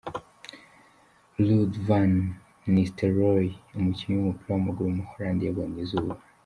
[1.45, 2.11] Ruud van
[2.73, 6.13] Nistelrooy, umukinnyi w’umupira w’amaguru w’umuholandi yabonye izuba.